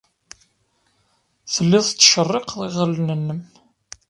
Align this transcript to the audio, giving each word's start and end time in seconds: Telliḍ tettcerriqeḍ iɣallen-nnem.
Telliḍ 1.53 1.83
tettcerriqeḍ 1.85 2.59
iɣallen-nnem. 2.67 3.41